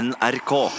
[0.00, 0.72] NRK.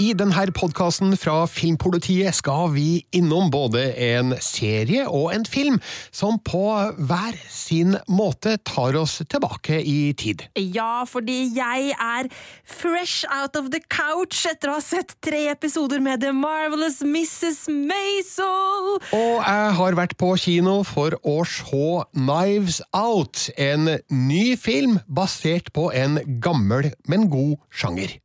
[0.00, 5.76] I denne podkasten fra Filmpolitiet skal vi innom både en serie og en film
[6.08, 6.62] som på
[6.96, 10.46] hver sin måte tar oss tilbake i tid.
[10.56, 12.30] Ja, fordi jeg er
[12.64, 17.66] fresh out of the couch etter å ha sett tre episoder med The Marvelous Mrs.
[17.68, 18.96] Maisel.
[19.12, 25.74] Og jeg har vært på kino for å se Knives Out, en ny film basert
[25.76, 28.16] på en gammel, men god sjanger.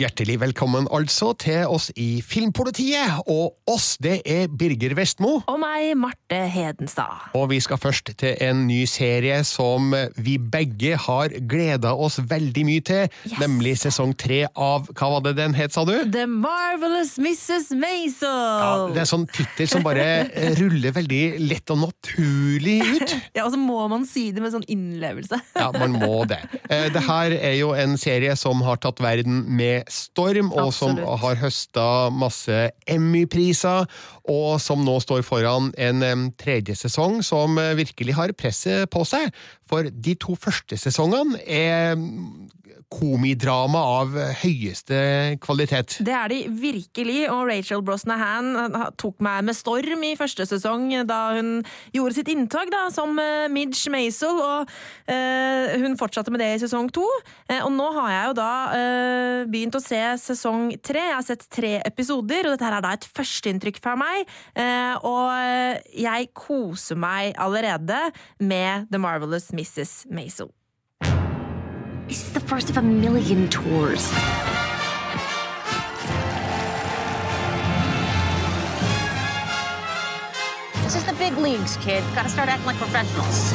[0.00, 5.42] Hjertelig velkommen altså til oss i Filmpolitiet, og oss det er Birger Vestmo.
[5.44, 7.26] Og meg, Marte Hedenstad.
[7.36, 12.64] Og vi skal først til en ny serie som vi begge har gleda oss veldig
[12.70, 13.34] mye til, Yes.
[13.42, 15.92] nemlig sesong tre av Hva var det den het, sa du?
[16.08, 17.68] The Marvelous Mrs.
[17.76, 18.24] Maisel.
[18.24, 20.06] Ja, det er sånn tittel som bare
[20.62, 23.16] ruller veldig lett og naturlig ut.
[23.36, 25.36] Ja, og så må man si det med sånn innlevelse.
[25.60, 26.40] Ja, man må det.
[26.72, 30.96] Eh, Det her er jo en serie som har tatt verden med storm, og som
[30.96, 33.88] har høsta masse Emmy-priser,
[34.30, 39.30] og som nå står foran en tredje sesong som eh, virkelig har presset på seg.
[39.70, 41.96] For de to første sesongene er
[42.90, 44.98] komidrama av høyeste
[45.42, 46.00] kvalitet.
[46.04, 51.20] Det er de virkelig, og Rachel Brosnahan tok meg med storm i første sesong da
[51.36, 51.60] hun
[51.94, 54.70] gjorde sitt inntog da, som eh, Midge Maisel, og
[55.10, 57.06] eh, hun fortsatte med det i sesong to.
[57.46, 61.06] Eh, og nå har jeg jo da eh, begynt å se sesong tre.
[61.10, 64.28] Jeg har sett tre episoder, og dette her er da et førsteinntrykk fra meg.
[65.06, 67.98] Og jeg koser meg allerede
[68.42, 70.04] med The Marvelous Mrs.
[70.10, 70.50] Maisel.
[72.10, 74.10] This is the first of a million tours.
[80.82, 82.02] This is the big leagues, kid.
[82.16, 83.52] Gotta start acting like professionals.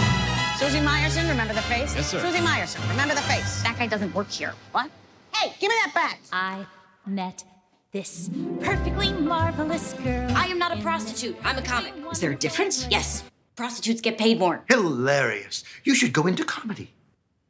[0.57, 1.93] Susie Meyerson, remember the face?
[1.97, 2.21] Yes, sir.
[2.21, 3.61] Susie Meyerson, remember the face.
[3.63, 4.53] That guy doesn't work here.
[4.71, 4.89] What?
[5.35, 6.17] Hey, give me that bat.
[6.31, 6.65] I
[7.05, 7.43] met
[7.91, 8.29] this
[8.61, 10.31] perfectly marvelous girl.
[10.31, 11.35] I am not a prostitute.
[11.43, 11.93] I'm a comic.
[12.09, 12.87] Is there a difference?
[12.89, 13.25] Yes,
[13.57, 14.63] prostitutes get paid more.
[14.69, 15.65] Hilarious.
[15.83, 16.93] You should go into comedy.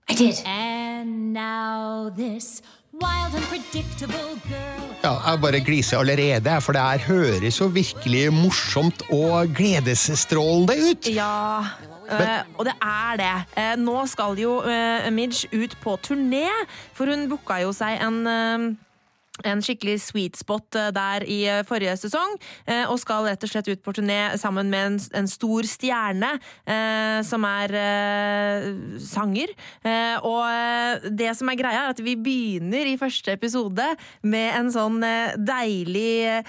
[0.08, 0.42] I did.
[0.46, 2.62] And now this
[3.02, 4.86] wild, unpredictable girl.
[5.04, 11.10] Ja, jeg bare gliser allerede, for det her høres jo virkelig morsomt og gledesstrålende ut.
[11.12, 11.66] Ja,
[12.08, 13.36] eh, og det er det.
[13.58, 16.48] Eh, nå skal jo eh, Midge ut på turné,
[16.94, 18.78] for hun booka jo seg en
[19.44, 22.38] en skikkelig sweet spot eh, der i eh, forrige sesong,
[22.70, 26.32] eh, og skal rett og slett ut på turné sammen med en, en stor stjerne
[26.64, 28.70] eh, som er eh,
[29.04, 29.52] sanger.
[29.84, 33.86] Eh, og det som er greia, er at vi begynner i første episode
[34.24, 35.02] med en sånn
[35.42, 36.44] deilig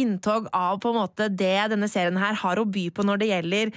[0.00, 3.30] inntog av på en måte det denne serien her har å by på når det
[3.32, 3.74] gjelder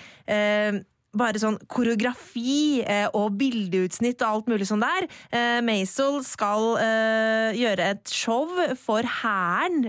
[1.17, 5.07] bare sånn koreografi eh, og bildeutsnitt og alt mulig sånn der.
[5.31, 8.49] Eh, Maisel skal eh, gjøre et show
[8.79, 9.83] for hæren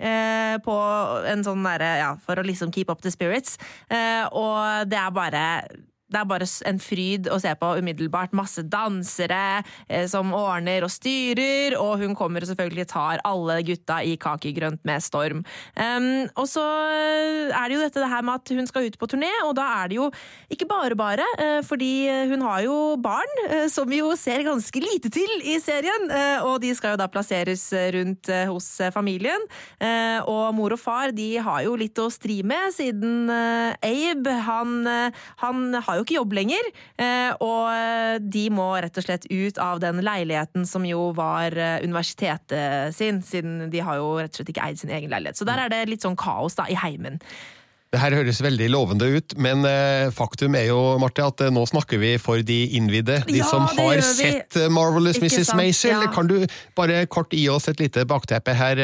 [0.64, 0.76] på
[1.30, 3.56] en sånn derre Ja, for å liksom keep up the spirits.
[3.88, 5.44] Og det er bare
[6.16, 8.34] det er bare en fryd å se på umiddelbart.
[8.36, 14.00] Masse dansere eh, som ordner og styrer, og hun kommer og selvfølgelig tar alle gutta
[14.06, 15.44] i kakegrønt med storm.
[15.76, 16.64] Um, og så
[16.96, 19.54] eh, er det jo dette det her med at hun skal ut på turné, og
[19.58, 20.08] da er det jo
[20.52, 21.92] ikke bare bare, eh, fordi
[22.30, 26.60] hun har jo barn, eh, som jo ser ganske lite til i serien, eh, og
[26.62, 29.42] de skal jo da plasseres rundt eh, hos familien.
[30.26, 34.72] Og mor og far de har jo litt å stri med, siden Abe han,
[35.42, 36.70] han har jo ikke jobb lenger,
[37.02, 41.56] eh, og eh, de må rett og slett ut av den leiligheten som jo var
[41.58, 45.38] eh, universitetet sin, siden de har jo rett og slett ikke eid sin egen leilighet.
[45.38, 47.20] Så der er det litt sånn kaos da i heimen.
[47.94, 51.62] Det her høres veldig lovende ut, men eh, faktum er jo, Marte, at eh, nå
[51.70, 53.20] snakker vi for de innvidde.
[53.28, 55.46] De Ja, som har sett eh, Marvelous Ikke Mrs.
[55.52, 55.92] sant, Maisel.
[55.94, 56.10] ja.
[56.12, 56.34] Kan du
[56.76, 58.80] bare kort gi oss et lite bakteppe her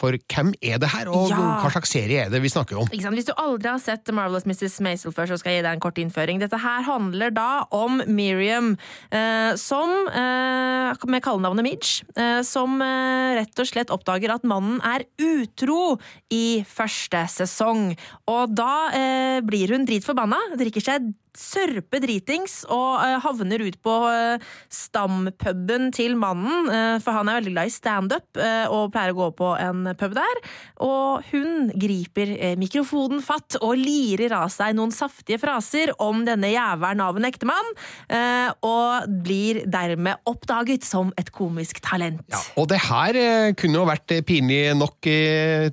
[0.00, 1.36] for hvem er det her, og Ja.
[1.62, 2.88] hva slags serie er det vi snakker om?
[2.88, 4.80] Hvis du aldri har sett Marvelous Mrs.
[4.80, 6.40] Maisel før, så skal jeg gi deg en kort innføring.
[6.40, 8.72] Dette her handler da om Miriam,
[9.12, 15.04] eh, som, eh, med kallenavnet Midge, eh, som rett og slett oppdager at mannen er
[15.20, 15.98] utro
[16.32, 17.96] i første sesong.
[18.26, 23.94] Og da eh, blir hun dritforbanna, drikker seg sørpe dritings og eh, havner ut på
[24.10, 29.16] eh, stampuben til mannen, eh, for han er veldig glad i standup og pleier å
[29.16, 30.40] gå på en pub der.
[30.84, 37.02] Og hun griper mikrofonen fatt og lirer av seg noen saftige fraser om denne jævelen
[37.04, 37.70] av en ektemann,
[38.66, 42.24] og blir dermed oppdaget som et komisk talent.
[42.32, 43.18] Ja, Og det her
[43.58, 45.20] kunne jo vært pinlig nok i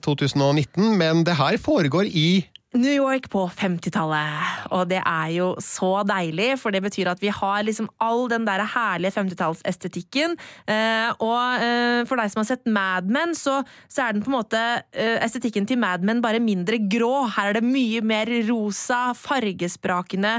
[0.03, 2.43] 2019, men det her foregår i
[2.73, 4.69] New York på 50-tallet.
[4.73, 8.47] Og det er jo så deilig, for det betyr at vi har liksom all den
[8.47, 10.37] der herlige 50-tallsestetikken.
[10.69, 13.59] Eh, og eh, for deg som har sett Mad Men, så,
[13.91, 14.61] så er den på en måte
[14.91, 17.27] eh, estetikken til Mad Men bare mindre grå.
[17.35, 20.35] Her er det mye mer rosa, fargesprakende,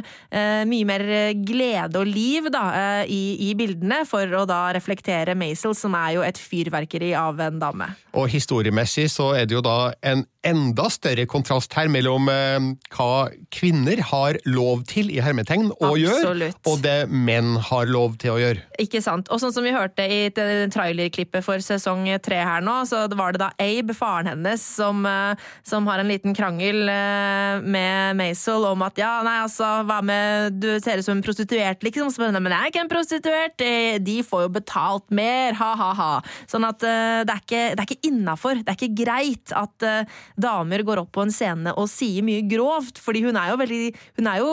[0.68, 1.02] mye mer
[1.46, 6.24] glede og liv da, i, i bildene, for å da reflektere Maisel, som er jo
[6.26, 7.88] et fyrverkeri av en dame.
[8.18, 13.10] Og historiemessig så er det jo da en enda større kontrast her mellom hva
[13.54, 18.38] kvinner har lov til i hermetegn å gjøre, og det menn har lov til å
[18.40, 18.62] gjøre.
[18.82, 19.28] Ikke sant.
[19.32, 23.42] Og sånn som vi hørte i trailerklippet for sesong tre her nå, så var det
[23.42, 28.84] da Abe, faren hennes, som, eh, som har en liten krangel eh, med Maisel om
[28.86, 32.10] at ja, nei, altså, hva med Du ser ut som en prostituert, liksom.
[32.12, 36.12] Så, bare, men jeg er ikke en prostituert, eh, de får jo betalt mer, ha-ha-ha.
[36.50, 39.86] Sånn at det er ikke, det er ikke innafor, det er ikke greit at
[40.40, 43.82] damer går opp på en scene og sier mye grovt, fordi hun er jo veldig
[44.18, 44.52] Hun er jo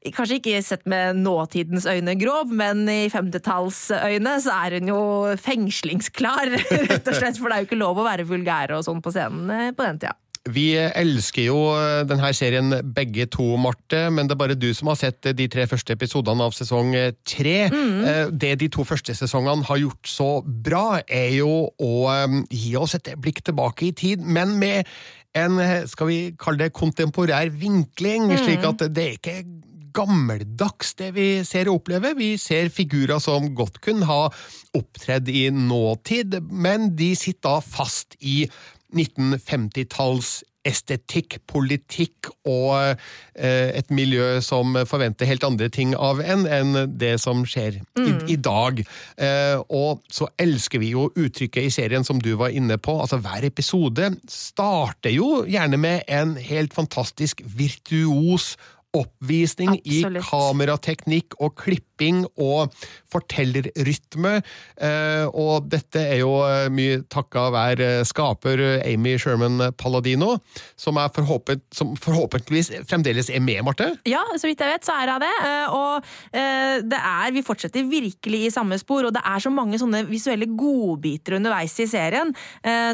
[0.00, 5.02] Kanskje ikke sett med nåtidens øyne grov, men i 50-tallsøyne så er hun jo
[5.36, 6.54] fengslingsklar,
[6.88, 7.36] rett og slett.
[7.36, 9.84] For det er jo ikke lov å være vulgær og sånn på scenen eh, på
[9.84, 10.16] den tida.
[10.48, 14.88] Vi elsker jo eh, denne serien begge to, Marte, men det er bare du som
[14.88, 16.96] har sett de tre første episodene av sesong
[17.28, 17.56] tre.
[17.68, 18.32] Mm.
[18.40, 22.96] Det de to første sesongene har gjort så bra, er jo å eh, gi oss
[22.96, 24.88] et blikk tilbake i tid, men med
[25.34, 29.36] en, eh, skal vi kalle det, kontemporær vinkling, slik at det er ikke
[29.96, 32.16] gammeldags, det vi ser og opplever.
[32.18, 34.28] Vi ser figurer som godt kunne ha
[34.76, 38.44] opptredd i nåtid, men de sitter da fast i
[38.94, 46.76] 1950-talls estetikk, politikk og eh, et miljø som forventer helt andre ting av en enn
[47.00, 48.82] det som skjer i, i dag.
[49.16, 52.98] Eh, og så elsker vi jo uttrykket i serien som du var inne på.
[53.00, 58.52] altså Hver episode starter jo gjerne med en helt fantastisk virtuos
[58.96, 60.24] oppvisning Absolutt.
[60.24, 61.54] i kamerateknikk og
[62.00, 62.72] klipping og
[63.10, 64.40] fortellerrytme.
[64.80, 70.38] Eh, og dette er jo eh, mye takka være eh, skaper Amy Sherman Palladino,
[70.78, 73.90] som, forhåpent, som forhåpentligvis fremdeles er med, Marte.
[74.08, 75.34] Ja, så vidt jeg vet, så er hun det.
[75.74, 76.06] Og
[76.90, 80.46] det er, vi fortsetter virkelig i samme spor, og det er så mange sånne visuelle
[80.46, 82.30] godbiter underveis i serien.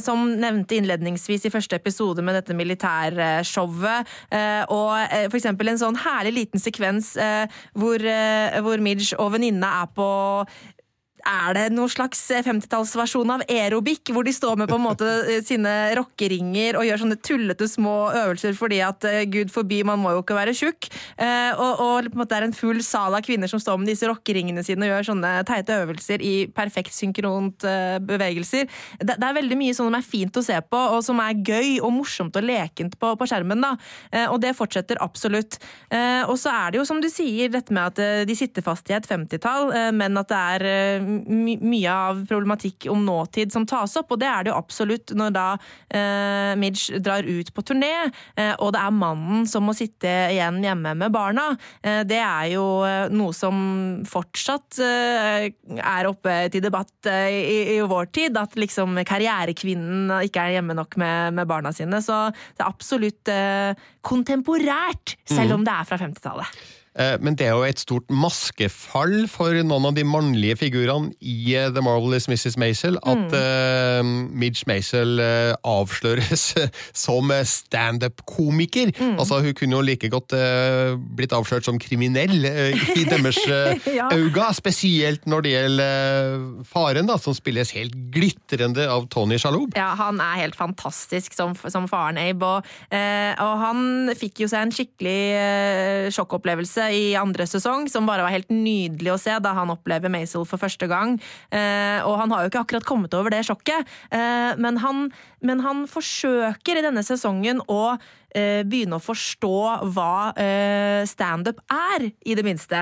[0.02, 4.12] Som nevnte innledningsvis i første episode med dette militærshowet.
[4.72, 4.92] Og
[5.28, 7.12] for eksempel en sånn herlig liten sekvens
[7.76, 8.60] hvor, hvor, eh,
[8.96, 10.08] hvor og venninne er på
[11.26, 15.08] er det noen slags 50-tallsversjon av aerobic, hvor de står med på en måte
[15.48, 20.14] sine rockeringer og gjør sånne tullete små øvelser fordi at eh, gud forby, man må
[20.14, 20.88] jo ikke være tjukk.
[21.18, 23.80] Eh, og, og på en måte det er en full sal av kvinner som står
[23.80, 28.70] med disse rockeringene sine og gjør sånne teite øvelser i perfekt synkront eh, bevegelser.
[29.00, 31.38] Det, det er veldig mye sånn som er fint å se på, og som er
[31.46, 33.62] gøy og morsomt og lekent på, på skjermen.
[33.62, 33.74] da.
[34.32, 35.58] Og det fortsetter absolutt.
[36.28, 38.96] Og så er det jo som du sier, dette med at de sitter fast i
[38.96, 40.66] et 50-tall, eh, men at det er
[41.26, 45.12] my mye av problematikk om nåtid som tas opp, og det er det jo absolutt
[45.16, 45.46] når da
[45.88, 47.92] eh, Midge drar ut på turné,
[48.36, 51.48] eh, og det er mannen som må sitte igjen hjemme med barna.
[51.82, 53.58] Eh, det er jo eh, noe som
[54.08, 60.46] fortsatt eh, er oppe til debatt eh, i, i vår tid, at liksom karrierekvinnen ikke
[60.46, 62.00] er hjemme nok med, med barna sine.
[62.04, 62.26] Så
[62.56, 63.30] det er absolutt
[64.06, 66.58] kontemporært, selv om det er fra 50-tallet.
[66.98, 71.52] Eh, Men det er jo et stort maskefall for noen av de mannlige figurene i
[71.74, 72.56] The Marvelous Mrs.
[72.60, 76.46] Maisel at eh, Midge Maisel eh, avsløres
[77.06, 78.92] som standup-komiker.
[79.18, 80.34] Altså, hun kunne jo like godt
[81.16, 83.38] blitt avslørt som kriminell i deres
[83.96, 84.08] Ja.
[84.12, 89.74] øyne, spesielt når det gjelder faren, da, som spilles helt glitrende av Tony Shalhoub.
[89.76, 92.66] Ja, han er helt fantastisk som, som faren Abe, og,
[93.42, 98.52] og han fikk jo seg en skikkelig sjokkopplevelse i andre sesong, som bare var helt
[98.52, 101.16] nydelig å se da han opplever Maisel for første gang.
[101.50, 105.08] Eh, og han har jo ikke akkurat kommet over det sjokket, eh, men, han,
[105.46, 107.96] men han forsøker i denne sesongen å
[108.36, 109.58] eh, begynne å forstå
[109.96, 110.32] hva
[111.08, 112.78] standup er, i det minste.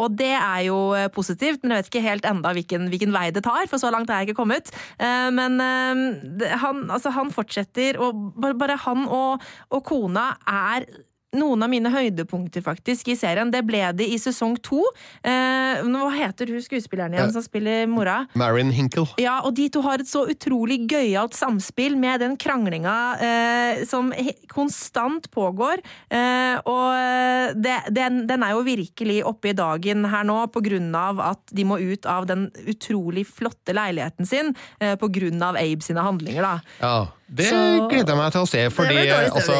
[0.00, 0.78] Og det er jo
[1.14, 4.10] positivt, men jeg vet ikke helt enda hvilken, hvilken vei det tar, for så langt
[4.12, 4.70] har jeg ikke kommet.
[4.98, 9.42] Men han, altså, han fortsetter, og bare han og,
[9.72, 10.86] og kona er
[11.36, 13.50] noen av mine høydepunkter faktisk i serien.
[13.52, 14.82] Det ble det i sesong to.
[15.24, 18.22] Eh, hva heter hun skuespilleren igjen som spiller mora?
[18.38, 19.06] Marin Hinkle.
[19.20, 24.12] Ja, og de to har et så utrolig gøyalt samspill med den kranglinga eh, som
[24.52, 25.82] konstant pågår.
[26.12, 30.62] Eh, og eh, det, den, den er jo virkelig oppe i dagen her nå på
[30.64, 35.42] grunn av at de må ut av den utrolig flotte leiligheten sin eh, på grunn
[35.42, 36.54] av Abe sine handlinger, da.
[36.82, 36.94] Ja,
[37.32, 39.56] det Så- gleder jeg meg til å se, fordi altså,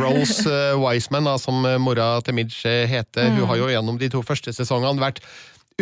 [0.00, 3.36] Rose eh, Wiseman, da, som eh, mora til Midge eh, heter, Mm.
[3.40, 5.20] hun har jo gjennom de to første sesongene vært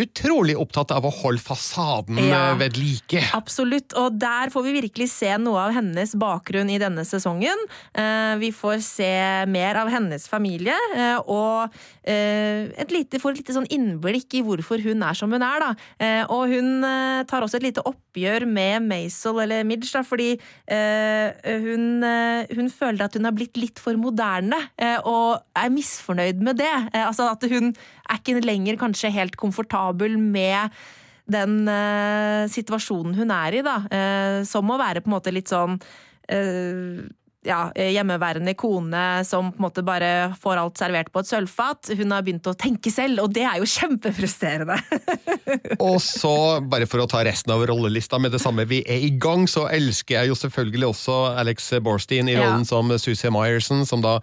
[0.05, 2.52] utrolig opptatt av å holde fasaden Ja.
[2.52, 3.23] eh, ved like.
[3.35, 7.57] Absolutt, og der får vi virkelig se noe av hennes bakgrunn i denne sesongen.
[7.95, 11.71] Eh, vi får se mer av hennes familie, eh, og
[12.09, 15.61] et lite, får et lite sånn innblikk i hvorfor hun er som hun er.
[15.61, 16.25] Da.
[16.33, 16.81] Og hun
[17.28, 20.38] tar også et lite oppgjør med Maisel, eller Midge, da, fordi
[21.45, 22.00] hun,
[22.57, 24.57] hun føler at hun har blitt litt for moderne,
[25.05, 26.73] og er misfornøyd med det.
[26.97, 27.75] Altså at hun
[28.09, 30.75] er ikke lenger kanskje helt komfortabel med
[31.29, 33.79] den uh, situasjonen hun er i, da.
[33.93, 37.07] Uh, som å være på en måte litt sånn uh,
[37.47, 40.11] ja, hjemmeværende kone som på en måte bare
[40.41, 41.93] får alt servert på et sølvfat.
[41.99, 44.77] Hun har begynt å tenke selv, og det er jo kjempefrustrerende.
[45.88, 46.35] Og så,
[46.69, 49.69] bare for å ta resten av rollelista med det samme vi er i gang, så
[49.71, 52.45] elsker jeg jo selvfølgelig også Alex Borstein i Ja.
[52.45, 54.19] rollen som Susie Myerson, som da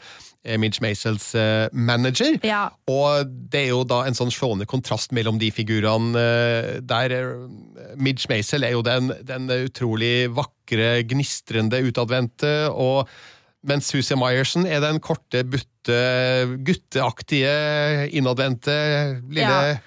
[0.62, 2.38] Midge Maisels eh, manager.
[2.46, 2.70] Ja.
[2.92, 7.32] Og det er jo da en sånn slående kontrast mellom de figurene eh, der eh,
[7.98, 13.10] Midge Maisel er jo den, den utrolig vakre, gnistrende, utadvendte, og
[13.66, 16.02] mens Susie Myerson er den korte, butte,
[16.66, 17.56] gutteaktige,
[18.14, 18.76] innadvendte
[19.26, 19.78] lille Ja.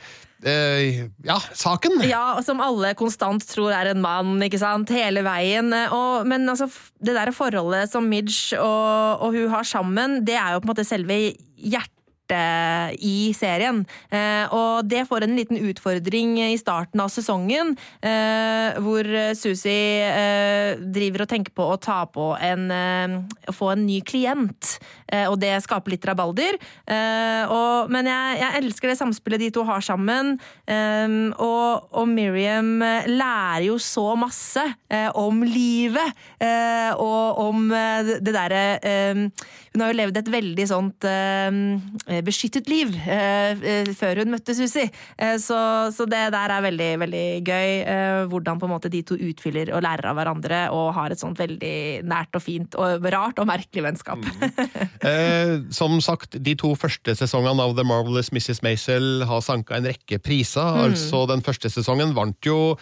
[0.47, 2.01] Eh, ja, saken.
[2.07, 5.73] Ja, som alle konstant tror er en mann, ikke sant, hele veien.
[5.95, 6.71] Og, men altså,
[7.03, 10.75] det der forholdet som Midge og, og hun har sammen, det er jo på en
[10.75, 11.23] måte selve
[11.59, 11.98] hjertet
[12.33, 13.85] i serien.
[14.11, 19.07] Eh, og det får en liten utfordring i starten av sesongen, eh, hvor
[19.39, 23.17] Susie eh, driver og tenker på å ta på en eh,
[23.49, 24.79] å få en ny klient,
[25.13, 26.59] eh, og det skaper litt rabalder.
[26.87, 27.55] Eh,
[27.89, 30.35] men jeg, elsker det samspillet de to har sammen,
[30.69, 31.07] eh,
[31.39, 38.35] og, og Miriam lærer jo så masse eh, om livet, eh, og om eh, det-
[38.39, 39.25] derre eh,
[39.79, 44.57] Hun har jo levd et veldig sånt eh, beskyttet liv eh, eh, før hun møtte
[44.59, 44.83] Susi.
[45.15, 45.59] Eh, så,
[45.95, 47.71] så det der er veldig, veldig gøy.
[47.87, 51.23] eh, hvordan på en måte de to utfyller og lærer av hverandre og har et
[51.23, 54.27] sånt veldig nært og fint og rart og merkelig vennskap.
[54.99, 58.65] Eh, som sagt, de to første sesongene av The Marvelous Mrs.
[58.67, 60.75] Maisel har sanka en rekke priser.
[60.75, 60.89] Mm.
[60.89, 62.75] Altså, Den første sesongen vant jo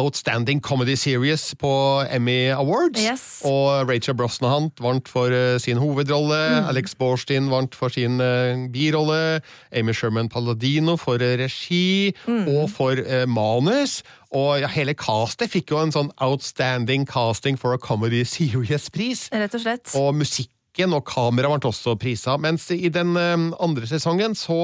[0.00, 1.70] Outstanding Comedy Series på
[2.10, 3.00] Emmy Awards.
[3.02, 3.24] Yes.
[3.44, 6.38] Og Rachel Brosnahan vant for eh, sin hovedrolle.
[6.62, 6.68] Mm.
[6.70, 9.42] Alex Borstein vant for sin eh, birolle.
[9.76, 12.46] Amy Sherman Palladino for eh, regi Mm.
[12.48, 12.96] og for
[13.26, 14.02] manus.
[14.32, 19.26] Og ja, hele castet fikk jo en sånn Outstanding Casting for a Comedy Series-pris.
[19.32, 19.92] Rett og slett.
[19.98, 22.38] Og musikken og kamera vant også prisa.
[22.40, 24.60] Mens i den andre sesongen så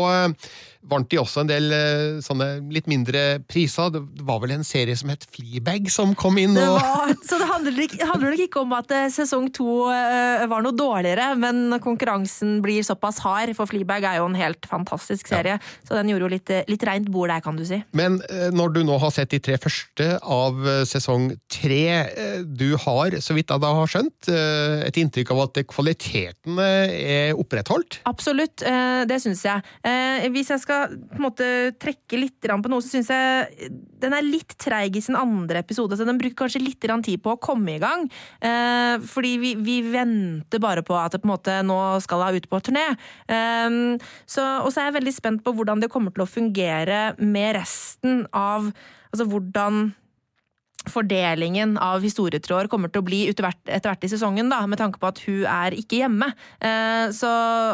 [0.88, 3.92] vant de også en del eh, sånne litt mindre priser.
[3.94, 7.48] Det var vel en serie som het Fleabag som kom inn Det var, så det
[7.50, 11.78] handler, det handler nok ikke om at eh, sesong to eh, var noe dårligere, men
[11.84, 15.58] konkurransen blir såpass hard, for Fleabag er jo en helt fantastisk serie.
[15.86, 17.80] Så den gjorde jo litt, litt reint bord der, kan du si.
[17.96, 18.18] Men
[18.54, 23.52] når du nå har sett de tre første av sesong tre, du har, så vidt
[23.52, 28.00] jeg da har skjønt, et inntrykk av at kvaliteten eh, er opprettholdt?
[28.08, 28.64] Absolutt,
[29.08, 29.64] det syns jeg.
[30.32, 31.48] Hvis jeg skal på en måte
[31.80, 35.98] trekke litt på noe, så syns jeg den er litt treig i sin andre episode.
[35.98, 38.06] Så den bruker kanskje litt tid på å komme i gang.
[38.40, 42.32] Eh, Fordi vi, vi venter bare på at det på en måte nå skal ha
[42.34, 42.86] ut på turné.
[43.26, 43.78] Eh,
[44.28, 47.56] Så, og så er jeg veldig spent på hvordan det kommer til å fungere med
[47.58, 48.70] resten av
[49.08, 49.94] Altså hvordan
[50.86, 55.08] fordelingen av historietråder kommer til å bli etter hvert, i sesongen, da, med tanke på
[55.10, 56.30] at hun er ikke hjemme.
[56.62, 57.30] Eh, så,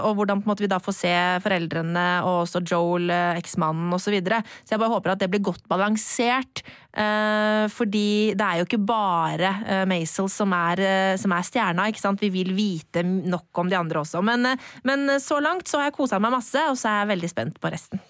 [0.06, 4.04] og hvordan måte vi da får se foreldrene og også Joel, eh, eksmannen osv.
[4.04, 4.42] Så, videre.
[4.62, 6.60] så jeg bare håper at det blir godt balansert.
[6.92, 9.54] Eh, fordi det er jo ikke bare
[9.88, 11.88] Maisel som er, som er stjerna.
[11.88, 12.20] ikke sant?
[12.20, 14.20] Vi vil vite nok om de andre også.
[14.22, 17.32] Men, men så langt så har jeg kosa meg masse, og så er jeg veldig
[17.32, 18.04] spent på resten.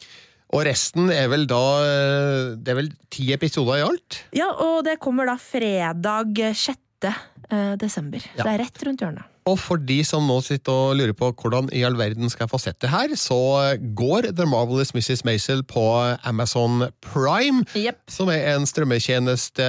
[0.52, 4.18] Og resten er vel da eh, Det er vel ti episoder i alt?
[4.36, 6.76] Ja, og det kommer da fredag 6.
[7.50, 8.20] eh, desember.
[8.36, 8.44] Ja.
[8.44, 9.30] det er rett rundt hjørnet.
[9.44, 12.52] Og for de som nå sitter og lurer på hvordan i all verden skal jeg
[12.54, 13.36] få sett det her, så
[13.92, 15.20] går The Marvelous Mrs.
[15.28, 15.82] Maisel på
[16.24, 17.98] Amazon Prime, yep.
[18.08, 19.66] som er en strømmetjeneste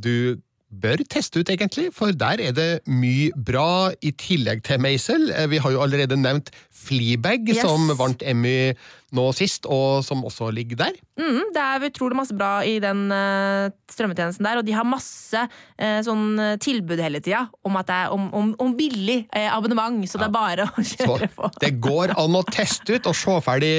[0.00, 5.30] du bør teste ut, egentlig, for der er det mye bra i tillegg til Maisel.
[5.32, 7.62] Eh, Vi har jo allerede nevnt Fleabag, Yes.
[7.64, 8.74] som vant Emmy
[9.16, 10.96] nå sist, og som også ligger der.
[11.18, 15.40] Mm, det er utrolig masse bra i den uh, strømmetjenesten der, og de har masse
[15.48, 20.28] uh, sånn eh, tilbud hele tida om, om, om, om billig uh, abonnement, så det
[20.28, 21.50] er bare å Så kjøre på.
[21.62, 23.72] det går an å teste ut og se ferdig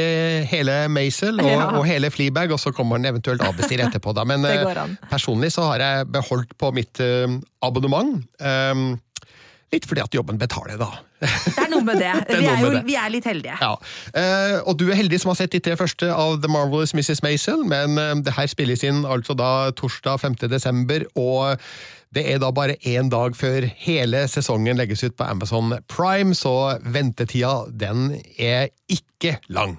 [0.50, 1.67] hele Maisel og, Ja.
[1.77, 4.13] og hele Fleabag, og så kommer den eventuelt avbestille etterpå.
[4.17, 4.25] Da.
[4.27, 4.45] Men
[5.13, 7.01] personlig så har jeg beholdt på mitt
[7.65, 8.19] abonnement.
[8.41, 8.98] Um,
[9.74, 10.89] litt fordi at jobben betaler, da.
[11.19, 12.13] Det er noe med det.
[12.29, 12.83] er Vi er, jo, det.
[12.88, 13.57] vi er litt heldige.
[13.61, 13.73] Ja.
[14.15, 17.23] Eh, og du er heldig som har sett de tre første av The Marvelous Mrs.
[17.25, 20.39] Maisel, men eh, det her spilles inn altså da torsdag 5.
[20.47, 21.59] desember, og
[22.15, 26.79] det er da bare én dag før hele sesongen legges ut på Amazon Prime, så
[26.81, 29.77] ventetida den er ikke lang.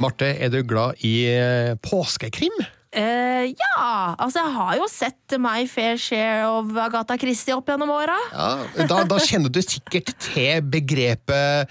[0.00, 2.54] Marte, er du glad i eh, påskekrim?
[2.90, 7.92] Uh, ja, altså jeg har jo sett My Fair Share of Agatha Christie opp gjennom
[7.94, 8.16] åra.
[8.32, 11.70] Ja, da, da kjenner du sikkert til begrepet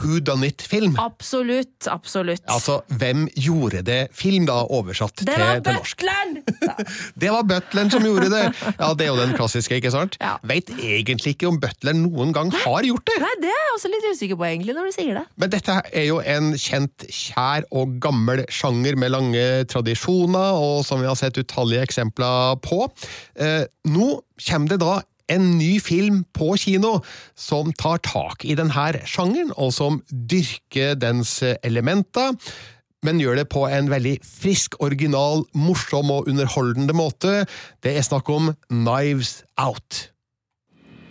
[0.00, 0.96] Who Done It-film.
[1.00, 2.42] Absolutt, absolutt.
[2.52, 6.02] Altså, hvem gjorde det film, da, oversatt det til, til norsk?
[6.02, 6.34] butleren!
[7.22, 8.42] Det var butleren som gjorde det!
[8.78, 10.18] Ja, Det er jo den klassiske, ikke sant?
[10.20, 10.34] Ja.
[10.46, 13.16] Veit egentlig ikke om butleren noen gang har gjort det!
[13.24, 15.24] Nei, det er jeg også litt usikker på, egentlig, når du sier det.
[15.40, 21.00] Men dette er jo en kjent, kjær og gammel sjanger med lange tradisjoner, og som
[21.02, 22.84] vi har sett utallige eksempler på.
[23.40, 24.12] Eh, nå
[24.46, 24.98] kommer det da
[25.32, 27.00] en ny film på kino
[27.34, 32.34] som tar tak i denne sjangeren, og som dyrker dens elementer.
[33.04, 37.44] Men gjør det på en veldig frisk, original, morsom og underholdende måte.
[37.82, 40.10] Det er snakk om Knives Out.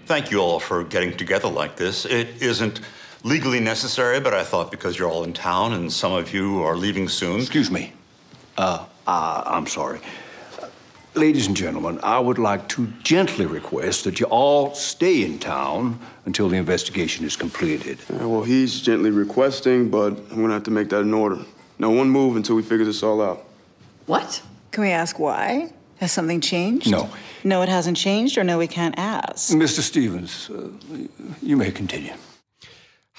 [0.08, 2.06] Thank you all for getting together like this.
[2.06, 2.82] It isn't
[3.24, 6.76] legally necessary, but I thought because you're all in town and some of you are
[6.76, 7.40] leaving soon.
[7.40, 7.94] Excuse me.
[8.58, 10.00] Uh, uh, I'm sorry.
[11.16, 15.40] Uh, Ladies and gentlemen, I would like to gently request that you all stay in
[15.40, 17.98] town until the investigation is completed.
[18.10, 21.40] Yeah, well, he's gently requesting, but I'm gonna have to make that an order.
[21.80, 23.46] No one move until we figure this all out.
[24.06, 24.42] What?
[24.72, 25.72] Can we ask why?
[25.98, 26.92] Has something changed?
[26.92, 27.10] No.
[27.44, 29.54] No, it hasn't changed, or no, we can't ask.
[29.54, 29.82] Mr.
[29.82, 30.68] Stevens, uh,
[31.42, 32.14] you may continue.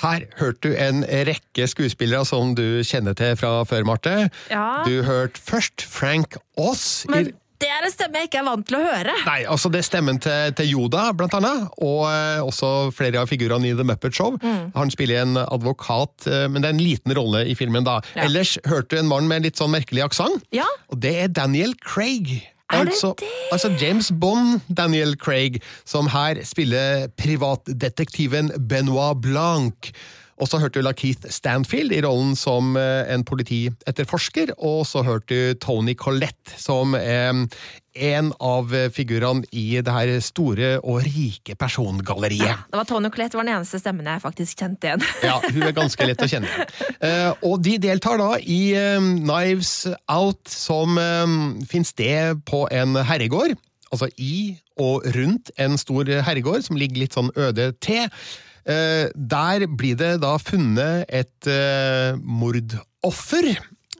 [0.02, 4.30] Her hørte du en rekke skuespillere som du kjenner til fra før, Marte.
[4.50, 4.82] Ja.
[4.84, 7.06] Du hørte først Frank Aas.
[7.08, 9.14] Men det er en stemme jeg ikke er vant til å høre.
[9.26, 13.30] Nei, altså Det er stemmen til, til Yoda, blant annet, og eh, også flere av
[13.30, 14.36] figurene i The Muppet Show.
[14.42, 14.73] Mm.
[14.76, 17.86] Han spiller en advokat, eh, men det er en liten rolle i filmen.
[17.86, 18.00] da.
[18.16, 18.26] Ja.
[18.28, 20.66] Ellers hørte du en mann med en litt sånn merkelig aksent, Ja.
[20.92, 22.36] og det er Daniel Craig.
[22.66, 23.28] Er det altså, det?
[23.54, 29.92] altså James Bond, Daniel Craig, som her spiller privatdetektiven Benoit Blanc.
[30.36, 35.32] Og så hørte du Lakeith Stanfield i rollen som eh, en politietterforsker, og så hørte
[35.32, 37.32] du Tony Collette som eh,
[37.96, 42.44] en av figurene i det her store og rike persongalleriet.
[42.44, 45.06] Ja, Det var Tony Collette var den eneste stemmen jeg faktisk kjente igjen.
[45.25, 46.75] Ja, hun er ganske lett å kjenne igjen.
[47.00, 48.60] Eh, og de deltar da i
[49.00, 51.00] Knives Out, som
[51.68, 53.56] finner sted på en herregård.
[53.94, 58.10] Altså i og rundt en stor herregård som ligger litt sånn øde til.
[58.66, 63.54] Eh, der blir det da funnet et uh, mordoffer.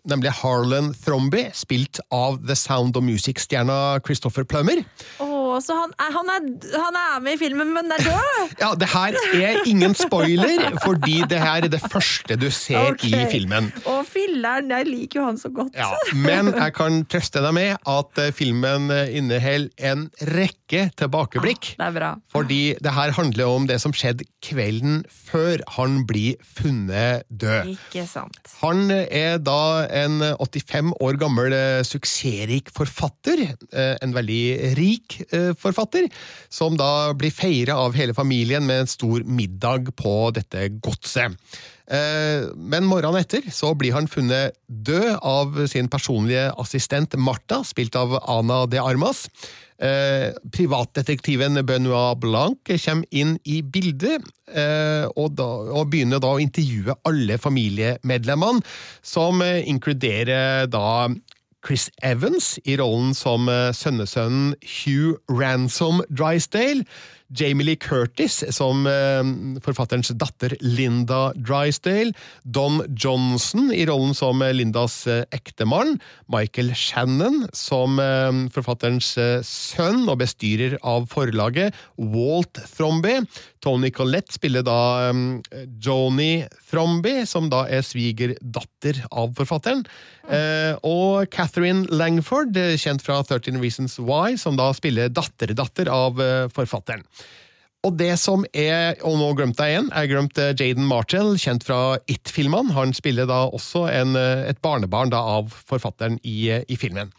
[0.07, 4.83] Nemlig Harlan Thromby, spilt av The Sound of Music-stjerna Christopher Plummer.
[5.23, 8.55] Åh, så han er, han, er, han er med i filmen, men er død!
[8.63, 13.13] Ja, det her er ingen spoiler, fordi det her er det første du ser okay.
[13.13, 13.69] i filmen.
[13.89, 14.71] Å, filleren!
[14.73, 15.77] Jeg liker jo han så godt.
[15.77, 21.75] Ja, men jeg kan trøste deg med at eh, filmen eh, inneholder en rekke tilbakeblikk.
[21.77, 22.13] Det er bra.
[22.33, 27.75] Fordi det her handler om det som skjedde kvelden før han blir funnet død.
[27.77, 28.41] Ikke sant.
[28.63, 33.43] Han er da en 85 år gammel eh, suksessrik forfatter,
[33.73, 36.09] eh, en veldig rik eh, forfatter,
[36.49, 41.37] som da blir feira av hele familien med en stor middag på dette godset.
[41.87, 47.95] Eh, Men morgenen etter så blir han funnet død av sin personlige assistent Martha, spilt
[47.99, 49.27] av Ana de Armas.
[49.79, 56.41] Eh, privatdetektiven Benoit Blanc kommer inn i bildet, eh, og, da, og begynner da å
[56.43, 58.65] intervjue alle familiemedlemmene,
[59.05, 61.09] som inkluderer da
[61.67, 66.85] Chris Evans i rollen som eh, sønnesønnen Hugh Ransom Drysdale,
[67.29, 69.23] Jamie Lee Curtis som eh,
[69.65, 75.97] forfatterens datter Linda Drysdale, Don Johnson i rollen som Lindas eh, ektemann,
[76.33, 83.21] Michael Shannon som eh, forfatterens eh, sønn og bestyrer av forlaget, Walt Thromby.
[83.67, 89.83] Tony Collette spiller da eh, Joni Thromby, som da er svigerdatter av forfatteren.
[90.27, 96.21] Eh, og Catherine Langford, eh, kjent fra 13 Reasons Why, som da spiller datterdatter av
[96.23, 97.05] eh, forfatteren.
[97.85, 101.99] Og det som er, og nå glemte jeg igjen, jeg glemte Jaden Martell, kjent fra
[102.11, 102.75] It-filmene.
[102.75, 107.13] Han spiller da også en, eh, et barnebarn da, av forfatteren i, eh, i filmen.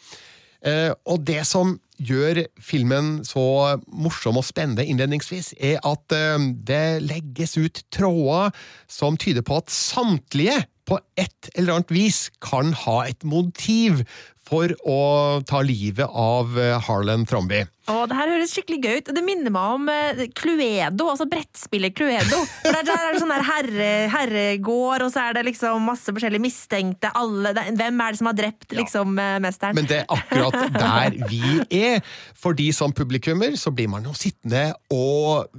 [0.66, 7.04] Eh, og det som gjør filmen så morsom og spennende innledningsvis, er at eh, det
[7.06, 8.52] legges ut tråder
[8.90, 14.04] som tyder på at samtlige på et eller annet vis kan ha et motiv
[14.48, 15.00] for å
[15.48, 17.64] ta livet av eh, Harlan Thromby.
[17.92, 19.12] Å, det her høres skikkelig gøy ut.
[19.16, 22.42] Det minner meg om eh, Cluedo, altså brettspillet Cluedo.
[22.62, 26.44] For Der, der er det sånn herre, herregård, og så er det liksom masse forskjellige
[26.44, 27.12] mistenkte.
[27.20, 29.40] Alle, hvem er det som har drept liksom, ja.
[29.44, 29.80] mesteren?
[29.80, 32.04] Men det er akkurat der vi er.
[32.38, 35.52] Fordi som publikummer så blir man jo sittende og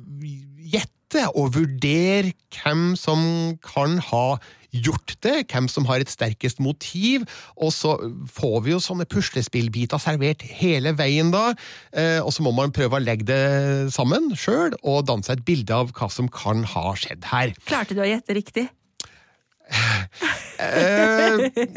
[0.68, 3.20] gjette og vurdere hvem som
[3.64, 4.38] kan ha
[4.74, 7.24] gjort det, hvem som har et sterkest motiv,
[7.56, 7.96] og så
[8.34, 11.52] får vi jo sånne puslespillbiter servert hele veien da,
[11.92, 15.46] eh, og så må man prøve å legge det sammen sjøl og danne seg et
[15.48, 17.54] bilde av hva som kan ha skjedd her.
[17.68, 18.68] Klarte du å gjette riktig?
[20.58, 21.36] Eh,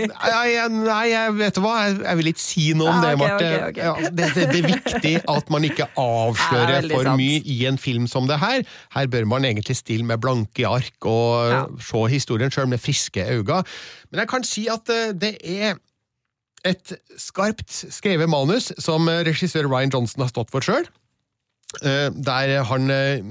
[0.10, 3.36] nei, nei, jeg vet du hva, jeg, vil ikke si noe om Ah, det, Marte.
[3.36, 3.84] okay, okay.
[3.86, 7.20] Ja, det, det, det er viktig at man ikke avslører for sant.
[7.22, 8.64] mye i en film som det her.
[8.96, 11.62] Her bør man egentlig stille med blanke ark og Ja.
[11.92, 13.62] se historien sjøl med friske øyne.
[14.10, 15.78] Men jeg kan si at eh, det er
[16.66, 20.86] et skarpt skrevet manus som regissør Ryan Johnson har stått for sjøl.
[21.82, 23.22] Der han eh,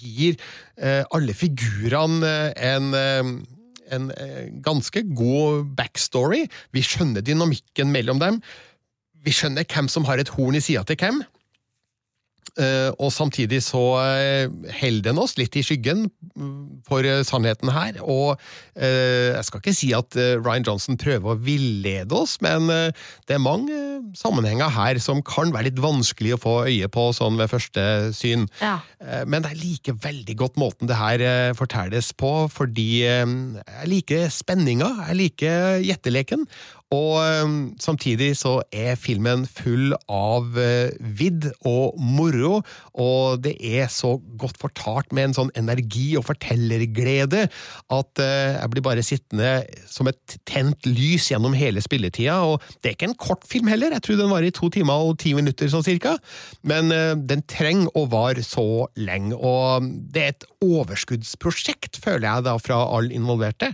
[0.00, 0.34] gir
[0.80, 3.30] eh, alle figurene en eh,
[3.94, 6.46] en eh, ganske god backstory.
[6.74, 8.40] Vi skjønner dynamikken mellom dem.
[9.24, 11.22] Vi skjønner hvem som har et horn i sida til hvem.
[12.58, 14.50] Eh, og samtidig så eh,
[14.80, 18.00] holder den oss litt i skyggen mm, for eh, sannheten her.
[18.02, 18.40] Og
[18.74, 22.90] eh, jeg skal ikke si at eh, Ryan Johnson prøver å villede oss, men eh,
[23.30, 27.06] det er mange eh, sammenhenger her som kan være litt vanskelig å få øye på
[27.16, 27.86] sånn ved første
[28.18, 28.48] syn.
[28.60, 28.80] Ja.
[28.98, 33.24] Eh, Men jeg liker veldig godt måten det her eh, fortelles på, fordi eh,
[33.84, 36.48] jeg liker spenninga, jeg liker gjetteleken.
[36.90, 42.60] Og eh, samtidig så er filmen full av eh, vidd og moro,
[42.98, 47.44] og det er så godt fortalt med en sånn energi og fortellerglede
[47.94, 49.52] at eh, jeg blir bare sittende
[49.86, 52.40] som et tent lys gjennom hele spilletida.
[52.42, 55.06] Og det er ikke en kort film heller, jeg tror den varer i to timer
[55.06, 56.16] og ti minutter sånn cirka,
[56.66, 62.48] men eh, den trenger å vare så lenge, og det er et overskuddsprosjekt, føler jeg
[62.50, 63.70] da, fra alle involverte.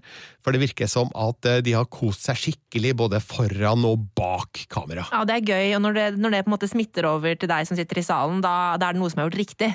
[0.46, 4.60] For det virker som at eh, de har kost seg skikkelig både foran og bak
[4.70, 5.02] kamera.
[5.10, 7.50] Ja, det er gøy, og når det, når det på en måte smitter over til
[7.50, 9.72] deg som sitter i salen, da, da er det noe som er gjort riktig.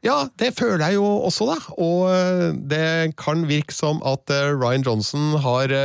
[0.00, 1.58] Ja, det føler jeg jo også, da.
[1.76, 2.86] Og eh, det
[3.20, 5.76] kan virke som at eh, Ryan Johnson har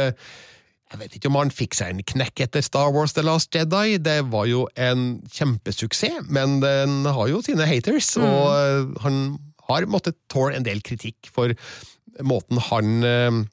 [0.90, 4.00] jeg vet ikke om han fikk seg en knekk etter Star Wars The Last Jedi.
[4.02, 9.22] Det var jo en kjempesuksess, men den har jo sine haters, og eh, han
[9.68, 11.52] har måttet tåle en del kritikk for
[12.24, 13.48] måten han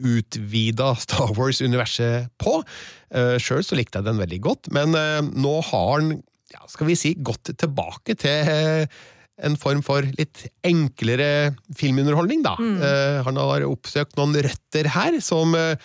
[0.00, 2.58] utvida Star Wars-universet på.
[3.14, 6.12] Uh, Sjøl så likte jeg den veldig godt, men eh, nå har han,
[6.52, 9.00] ja, skal vi si, gått tilbake til eh,
[9.40, 12.58] en form for litt enklere filmunderholdning, da.
[12.60, 12.74] Mm.
[13.24, 15.78] han har oppsøkt noen røtter her som eh,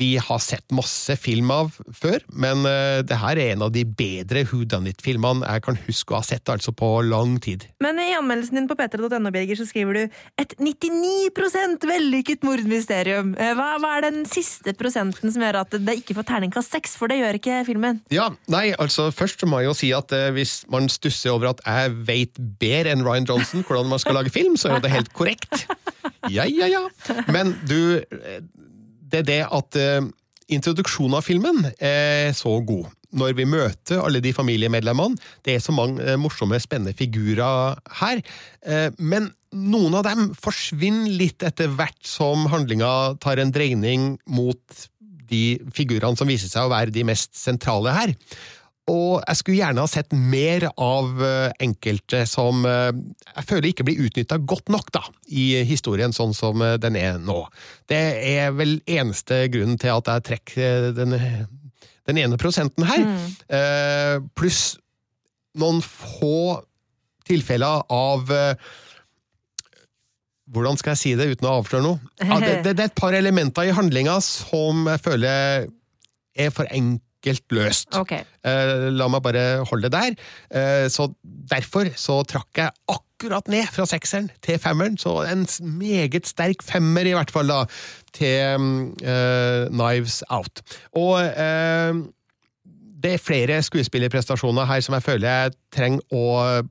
[0.00, 3.84] vi har sett masse film av før, men uh, det her er en av de
[3.84, 7.66] bedre Who Done It-filmene jeg kan huske å ha sett altså på lang tid.
[7.84, 13.34] Men i anmeldelsen din på p3.no, Birger, så skriver du et 99% vellykket mordmysterium.
[13.38, 16.96] Eh, Hva, hva er den siste prosenten som gjør at det ikke får terningkast seks?
[17.00, 18.00] For det gjør ikke filmen.
[18.14, 21.62] Ja, nei, altså Først må jeg jo si at eh, hvis man stusser over at
[21.66, 25.12] jeg vet bedre enn Ryan Johnson hvordan man skal lage film, så er det helt
[25.16, 25.66] korrekt.
[26.30, 26.82] Ja, ja, ja.
[27.32, 28.40] Men du, eh,
[29.10, 30.08] det er det at eh,
[30.54, 32.88] introduksjonen av filmen er så god.
[33.10, 35.18] Når vi møter alle de familiemedlemmene.
[35.42, 38.22] Det er så mange eh, morsomme, spennende figurer her.
[38.62, 44.86] Eh, men noen av dem forsvinner litt etter hvert som handlinga tar en dreining mot
[45.30, 48.14] de figurene som viser seg å være de mest sentrale her.
[48.90, 52.90] Og jeg skulle gjerne ha sett mer av eh, enkelte som eh,
[53.36, 57.20] jeg føler ikke blir utnytta godt nok da, i historien sånn som eh, den er
[57.22, 57.44] nå.
[57.90, 58.00] Det
[58.32, 61.16] er vel eneste grunnen til at jeg trekker den,
[62.08, 63.06] den ene prosenten her.
[63.06, 64.28] Mm.
[64.38, 64.76] pluss
[65.58, 66.60] noen få
[67.28, 68.30] tilfeller av
[70.50, 72.00] Hvordan skal jeg si det uten å avsløre noe?
[72.18, 75.68] Ja, det, det, det er et par elementer i handlinga som jeg føler
[76.34, 76.66] er for
[77.20, 77.88] enkelt løst.
[77.96, 78.24] Okay.
[78.44, 80.16] Eh, la meg bare holde det der.
[80.50, 85.46] Eh, så derfor så trakk jeg akkurat ned fra sekseren til femmeren, så en
[85.78, 87.64] meget sterk femmer i hvert fall da,
[88.16, 90.62] til mm, eh, Knives Out.
[90.96, 91.94] Og eh,
[93.00, 96.24] det er flere skuespillerprestasjoner her som jeg føler jeg trenger å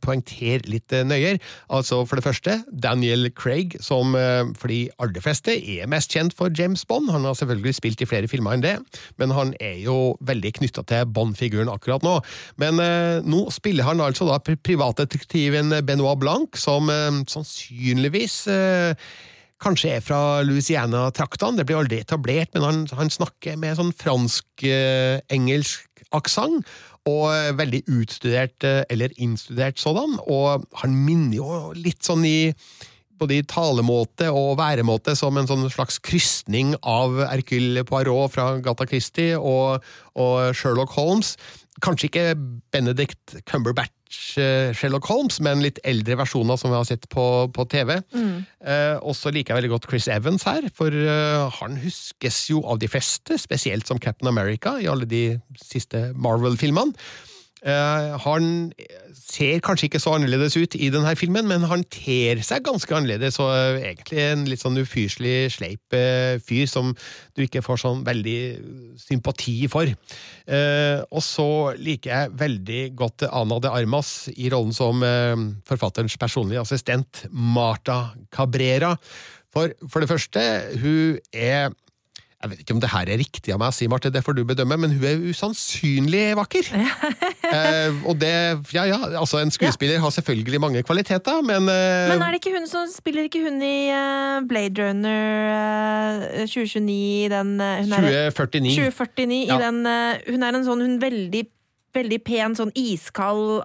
[0.04, 1.40] poengtere litt eh, nøyere.
[1.74, 6.36] Altså For det første, Daniel Craig, som eh, for de aller fleste er mest kjent
[6.38, 7.10] for James Bond.
[7.14, 8.76] Han har selvfølgelig spilt i flere filmer enn det,
[9.22, 12.20] men han er jo veldig knytta til Bond-figuren akkurat nå.
[12.62, 16.90] Men eh, nå spiller han altså da privatdetektiven Benoit Blanc, som
[17.30, 18.44] sannsynligvis
[19.60, 21.60] kanskje er fra Louisiana-traktene.
[21.60, 26.68] Det blir aldri etablert, men han, han snakker med sånn fransk-engelsk aksent.
[27.10, 30.18] Og eh, veldig utstudert, eh, eller innstudert sådan.
[30.28, 32.54] Og han minner jo litt sånn i
[33.20, 38.88] både i talemåte og væremåte som en sånn slags krysning av Hercule Poirot fra Gata
[38.88, 39.84] Christie og,
[40.16, 41.34] og Sherlock Holmes.
[41.84, 42.26] Kanskje ikke
[42.74, 47.66] Benedict Cumberbatch eh, Sherlock Holmes, men litt eldre versjoner som vi har sett på, på
[47.72, 47.96] TV.
[48.64, 52.64] Eh, og så liker jeg veldig godt Chris Evans her, for eh, han huskes jo
[52.66, 55.24] av de fleste, spesielt som Captain America i alle de
[55.62, 56.96] siste Marvel-filmene.
[57.60, 58.46] Eh, han
[59.12, 63.40] ser kanskje ikke så annerledes ut i denne filmen, men han ter seg ganske annerledes,
[63.44, 66.94] og eh, egentlig en litt sånn ufyselig sleip eh, fyr som
[67.36, 68.38] du ikke får sånn veldig
[69.02, 69.92] sympati for.
[70.50, 75.04] Og så liker jeg veldig godt Ana de Armas i rollen som
[75.68, 78.96] forfatterens personlige assistent, Marta Cabrera.
[79.54, 80.44] For, for det første,
[80.82, 81.70] hun er
[82.40, 84.38] jeg vet ikke om det her er riktig av meg å si, Marte, det får
[84.38, 86.70] du bedømme, men hun er usannsynlig vakker.
[87.52, 88.32] eh, og det,
[88.72, 92.56] ja ja, altså en skuespiller har selvfølgelig mange kvaliteter, men, eh, Men er det ikke
[92.56, 98.32] hun som spiller ikke hun i eh, Blade Runner eh, 2029 den eh, hun er-
[98.32, 98.76] 2049.
[98.88, 99.58] 2049 Ja.
[99.58, 99.84] i den
[100.30, 101.44] Hun er en sånn hun veldig,
[101.96, 103.64] veldig pen, sånn iskald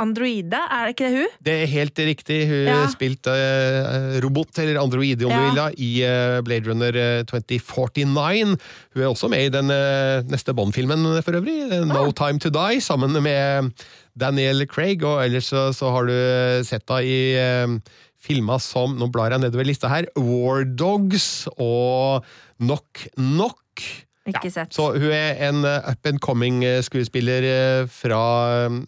[0.00, 0.58] androide.
[0.70, 1.32] Er det ikke det hun?
[1.48, 2.38] Det er helt riktig.
[2.50, 2.86] Hun Ja.
[2.92, 5.40] spilte eh, robot, eller androide om Ja.
[5.40, 8.56] du vil, i eh, Blade Runner eh, 2049.
[8.94, 12.50] Hun er også med i den eh, neste Bond-filmen for øvrig, No No Time To
[12.50, 13.72] Die, sammen med
[14.16, 17.78] Daniel Craig, og ellers så, så har du sett henne i eh,
[18.24, 22.24] filmer som, nå blar jeg nedover lista her, War Dogs og
[22.62, 23.82] Knock Knock.
[24.24, 24.72] Ikke sett.
[24.72, 28.22] Så hun er en eh, up and coming eh, skuespiller eh, fra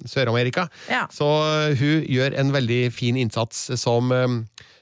[0.09, 0.67] Sør-Amerika.
[0.89, 1.05] Ja.
[1.13, 1.29] Så
[1.77, 4.13] hun gjør en veldig fin innsats som,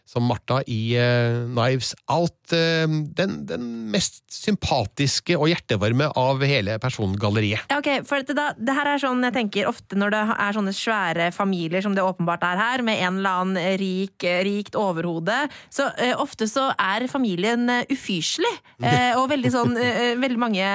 [0.08, 2.36] som Martha i uh, Knives Out.
[2.52, 7.70] Uh, Den, den mest sympatiske og hjertevarme av hele persongalleriet.
[7.72, 10.74] Ok, for det, da, det her er sånn jeg tenker ofte når det er sånne
[10.76, 15.38] svære familier som det åpenbart er her, med en eller annen rik, rikt overhode,
[15.72, 18.52] så uh, ofte så er familien eh, ufyselig.
[18.82, 20.68] Eh, og veldig sånn eh, Veldig mange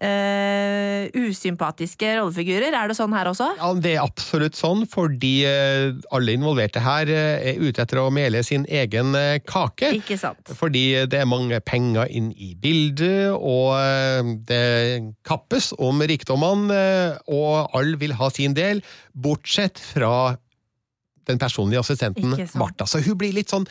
[0.00, 2.74] eh, usympatiske rollefigurer.
[2.76, 3.50] Er det sånn her også?
[3.58, 8.08] Ja, Det er absolutt sånn, fordi eh, alle involverte her eh, er ute etter å
[8.14, 9.14] mele sin egen
[9.46, 9.92] kake.
[10.00, 10.52] Ikke sant.
[10.56, 13.76] Fordi det er mange penger inn i bildet, og
[14.48, 16.82] det kappes om rikdommene,
[17.30, 18.82] og alle vil ha sin del,
[19.14, 20.36] bortsett fra
[21.28, 22.86] den personlige assistenten Martha.
[22.88, 23.68] Så hun blir litt sånn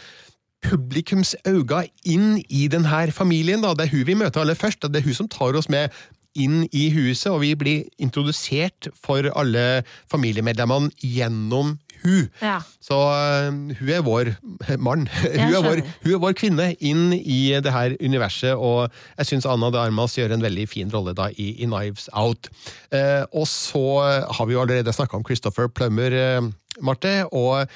[0.66, 3.64] publikums øyne inn i denne familien.
[3.64, 3.74] Da.
[3.74, 5.94] Det er hun vi møter aller først, og det er hun som tar oss med
[6.40, 12.30] inn i huset, og vi blir introdusert for alle familiemedlemmene gjennom hun.
[12.42, 12.60] Ja.
[12.84, 14.32] Så uh, hun er vår
[14.80, 15.08] mann.
[15.36, 18.88] Hun er, vår, hun er vår kvinne inn i det her universet, og
[19.20, 22.52] jeg syns Anna de Armas gjør en veldig fin rolle da i, i Knives Out.
[22.94, 23.86] Uh, og så
[24.32, 26.50] har vi jo allerede snakka om Christopher Plummer, uh,
[26.80, 27.68] Marte, og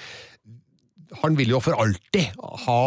[1.21, 2.81] han vil jo for alltid ha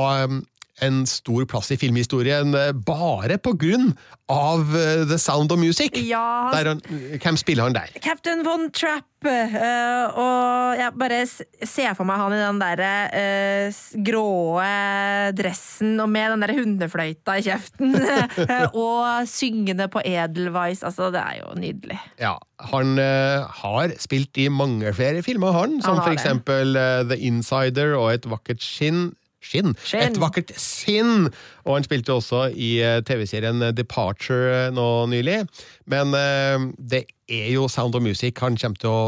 [0.85, 3.93] en stor plass i filmhistorien eh, bare på grunn
[4.33, 5.97] av eh, The Sound of Music.
[6.05, 6.83] Ja, han,
[7.23, 7.93] hvem spiller han der?
[8.05, 9.09] Captain Von Trapp.
[9.27, 16.11] Uh, og jeg bare ser for meg han i den derre uh, gråe dressen og
[16.12, 17.97] med den der hundefløyta i kjeften.
[18.85, 20.85] og syngende på edelweiss.
[20.87, 21.99] Altså, det er jo nydelig.
[22.23, 22.37] Ja,
[22.71, 25.81] han uh, har spilt i mange flere filmer, han.
[25.81, 26.77] Som Han for eksempel
[27.09, 29.09] The Insider og Et vakkert skinn.
[29.47, 29.75] Skinn.
[29.83, 30.03] Skinn.
[30.11, 31.29] Et vakkert sinn!
[31.65, 35.43] Og han spilte også i eh, TV-serien Departure eh, nå nylig.
[35.91, 39.05] Men eh, det er jo Sound of Music han kommer til å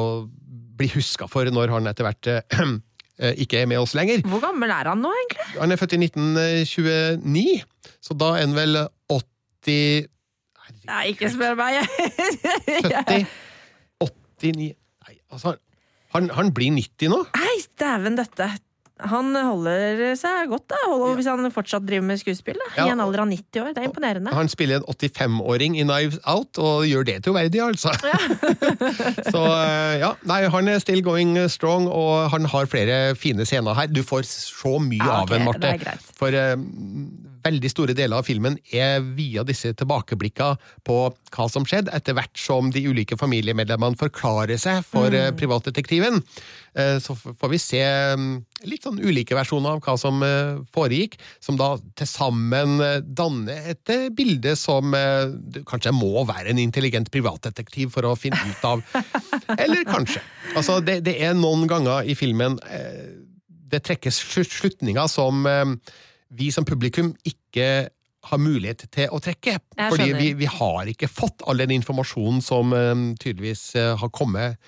[0.79, 2.61] bli huska for når han etter hvert eh,
[3.23, 4.23] eh, ikke er med oss lenger.
[4.29, 5.49] Hvor gammel er han nå, egentlig?
[5.59, 7.67] Han er født i 1929,
[8.05, 8.85] så da er han vel
[9.19, 10.09] 80
[10.89, 11.83] Nei, ikke spør meg.
[12.89, 13.27] 70
[14.01, 15.57] 89 Nei, altså
[16.15, 17.19] Han, han blir 90 nå.
[17.37, 18.47] Nei, dæven døtte.
[19.11, 22.59] Han holder seg godt, da, holder, hvis han fortsatt driver med skuespill.
[22.59, 22.87] Da, Ja.
[22.89, 23.73] I en alder av 90 år.
[23.75, 24.33] Det er imponerende.
[24.35, 27.93] Han spiller en 85-åring i Knives Out, og gjør det troverdig, altså.
[29.33, 33.75] så eh, ja, nei, han er still going strong, og han har flere fine scener
[33.79, 33.87] her.
[33.91, 35.75] Du får så mye Ja, av ham, Marte.
[36.19, 36.57] For eh,
[37.49, 40.53] veldig store deler av filmen er via disse tilbakeblikka
[40.87, 41.01] på
[41.35, 45.15] hva som skjedde, etter hvert som de ulike familiemedlemmene forklarer seg for Mm.
[45.19, 46.21] eh, privatdetektiven.
[46.79, 47.81] Eh, så får vi se
[48.15, 52.77] mm, litt sånn ulike versjoner av hva som eh, foregikk, som da til sammen
[53.17, 54.93] danner et bilde som
[55.67, 58.83] kanskje må være en intelligent privatdetektiv for å finne ut av.
[59.63, 60.21] Eller kanskje.
[60.57, 62.59] Altså, det, det er noen ganger i filmen
[63.69, 65.43] det trekkes slut- slutninger som
[66.35, 67.89] vi som publikum ikke
[68.29, 69.59] har mulighet til å trekke.
[69.79, 74.59] Fordi vi, vi har ikke fått all den informasjonen som eh, tydeligvis uh, har kommet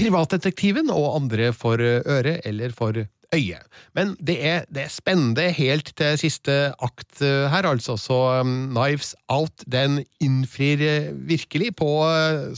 [0.00, 2.98] privatdetektiven og andre for uh, øre eller for
[3.30, 3.60] øye.
[3.94, 7.96] Men det er, det er spennende helt til siste akt uh, her, altså.
[8.00, 11.90] Så um, Knives Out den innfrir virkelig på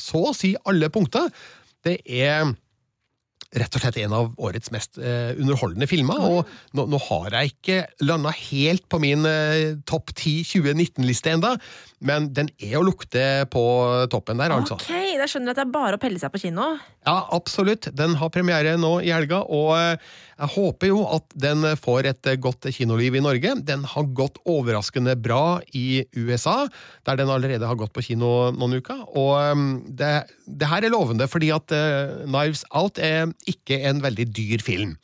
[0.00, 1.28] så å si alle punkter.
[1.84, 2.54] Det er
[3.52, 7.52] rett og slett en av årets mest eh, underholdende filmer, og nå, nå har jeg
[7.52, 11.54] ikke landa helt på min eh, topp 10 2019-liste enda,
[12.02, 13.62] men den er å lukte på
[14.12, 14.78] toppen der, altså.
[14.80, 16.72] Ok, da skjønner du at det er bare å pelle seg på kino.
[17.04, 17.90] Ja, absolutt.
[17.94, 20.12] Den har premiere nå i helga, og eh,
[20.42, 23.54] jeg håper jo at den får et eh, godt kinoliv i Norge.
[23.62, 26.64] Den har gått overraskende bra i USA,
[27.06, 29.04] der den allerede har gått på kino noen uker.
[29.14, 29.62] Og eh,
[30.00, 30.12] det,
[30.46, 34.96] det her er lovende, fordi at eh, Knives Out er ikke en veldig dyr film.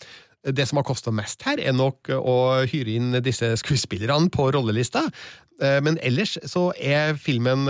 [0.42, 5.08] Det som har kosta mest her, er nok å hyre inn disse skuespillerne på rollelista.
[5.60, 7.66] Eh, Men ellers så er filmen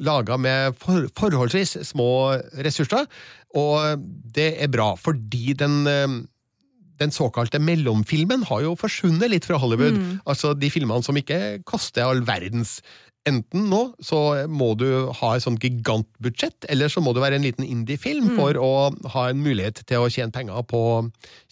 [0.00, 3.06] laga med for, forholdsvis små ressurser,
[3.54, 4.02] og
[4.34, 6.18] det er bra, fordi den eh,
[6.98, 9.98] den såkalte mellomfilmen har jo forsvunnet litt fra Hollywood.
[9.98, 10.14] Mm.
[10.28, 12.78] Altså de filmene som ikke koster all verdens.
[13.28, 14.86] Enten nå så må du
[15.20, 18.36] ha et sånt gigantbudsjett, eller så må du være en liten indie-film Mm.
[18.38, 18.72] for å
[19.14, 20.82] ha en mulighet til å tjene penger på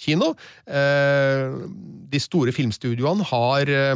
[0.00, 0.32] kino.
[0.66, 1.52] Eh,
[2.10, 3.94] de store filmstudioene har eh,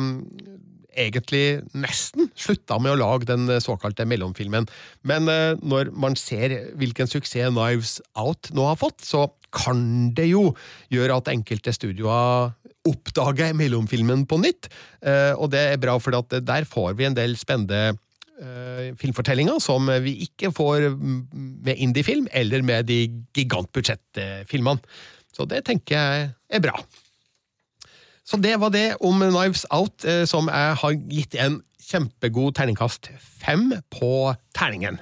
[1.00, 4.68] egentlig nesten slutta med å lage den såkalte mellomfilmen.
[5.06, 10.28] Men eh, når man ser hvilken suksess Knives Out nå har fått, så kan det
[10.30, 10.52] jo
[10.92, 12.52] gjøre at enkelte studioer
[12.88, 14.70] oppdager mellomfilmen på nytt.
[15.04, 17.96] Eh, og det er bra, for der får vi en del spennende
[18.40, 23.02] eh, filmfortellinger som vi ikke får med indiefilm eller med de
[23.36, 24.80] gigantbudsjettfilmene.
[25.36, 26.80] Så det tenker jeg er bra.
[28.30, 33.10] Så det var det om Knives Out, eh, som jeg har gitt en kjempegod terningkast
[33.18, 35.00] fem på terningen.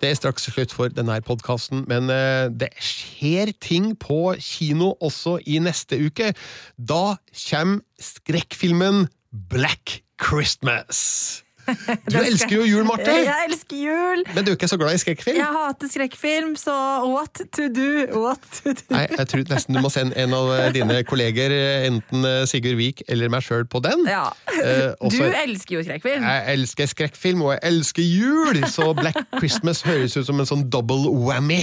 [0.00, 5.36] Det er straks slutt for denne podkasten, men eh, det skjer ting på kino også
[5.44, 6.32] i neste uke.
[6.76, 9.10] Da kommer skrekkfilmen
[9.52, 11.44] Black Christmas.
[12.10, 13.12] Du elsker jo jul, Marte!
[13.30, 14.22] Jeg elsker jul!
[14.34, 15.38] Men du er ikke så glad i skrekkfilm?
[15.40, 16.74] Jeg hater skrekkfilm, så
[17.10, 17.88] what to do?
[18.16, 18.86] What to do?
[18.94, 21.54] Nei, jeg tror nesten du må sende en av dine kolleger,
[21.88, 24.04] enten Sigurd Vik eller meg sjøl, på den.
[24.10, 24.26] Ja.
[24.56, 26.24] Eh, Du elsker jo skrekkfilm.
[26.26, 30.66] Jeg elsker skrekkfilm, og jeg elsker jul, så Black Christmas høres ut som en sånn
[30.72, 31.62] double whammy.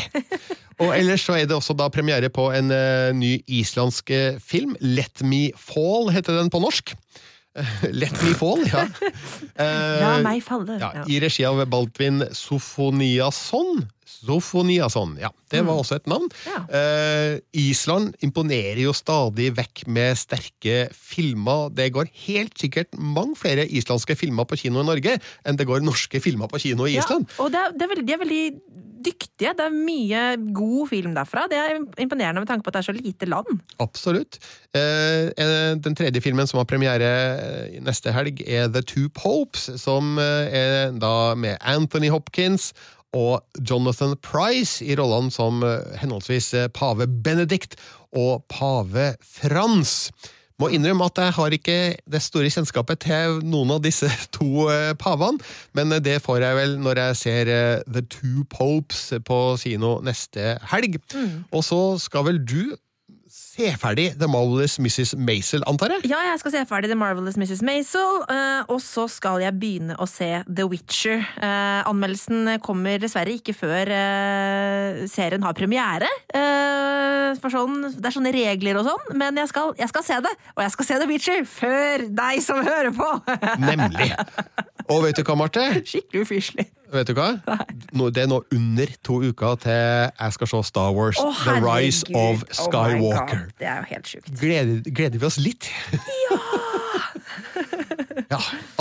[0.78, 4.76] Og ellers så er det også da premiere på en eh, ny islandsk eh, film.
[4.82, 6.93] Let Me Fall heter den på norsk.
[8.02, 8.86] Let Me Fall, ja.
[9.58, 10.76] Eh, La meg falle.
[11.10, 13.88] I regi av Baltvin Sofoniasson.
[14.18, 15.32] Sofoniasson, ja.
[15.48, 16.28] Det var også et navn.
[16.68, 21.70] Eh, Island imponerer jo stadig vekk med sterke filmer.
[21.72, 25.16] Det går helt sikkert mange flere islandske filmer på kino i Norge
[25.48, 27.30] enn det går norske filmer på kino i Island.
[27.32, 28.44] Ja, og det er, det er veldig, de er veldig
[29.08, 29.54] dyktige.
[29.58, 30.24] Det er mye
[30.56, 31.46] god film derfra.
[31.50, 33.62] Det er imponerende med tanke på at det er så lite land.
[33.84, 34.40] Absolutt.
[34.76, 39.70] Eh, eh, den tredje filmen som har premiere eh, neste helg, er The Two Popes,
[39.82, 42.74] som eh, er da med Anthony Hopkins
[43.15, 47.78] og Jonathan Price i rollene som eh, henholdsvis eh, pave Benedict
[48.15, 50.10] og pave Frans.
[50.58, 51.78] Må innrømme at jeg har ikke
[52.10, 55.39] det store kjennskapet til noen av disse to eh, pavene,
[55.78, 57.54] men det får jeg vel når jeg ser
[57.86, 61.00] The Two Popes på kino neste helg.
[61.52, 62.76] Og så skal vel du
[63.58, 65.15] se ferdig The Marvelous Mrs.
[65.17, 66.12] Maisel, antar jeg?
[66.12, 67.63] Ja, jeg skal se ferdig The Marvelous Mrs.
[67.65, 71.24] Maisel, eh, og så skal jeg begynne å se The Witcher.
[71.41, 76.10] Eh, anmeldelsen kommer dessverre ikke før eh, serien har premiere.
[77.48, 80.34] Sånn, det er sånne regler og sånn, men jeg skal, jeg skal se det.
[80.54, 83.10] Og jeg skal se The Witcher før deg som hører på!
[83.63, 84.12] Nemlig.
[84.94, 85.63] Og vet du hva, Marte?
[85.84, 86.69] Skikkelig ufyselig.
[86.94, 87.29] Vet du hva?
[87.48, 88.08] Nei.
[88.15, 92.08] det er nå under to uker til jeg skal se Star Wars Å, The Rise
[92.15, 93.48] of Oh Skywalker.
[93.48, 94.31] Oh det er jo helt sjukt.
[94.40, 95.67] gleder, gleder vi oss litt?
[96.31, 96.40] Ja!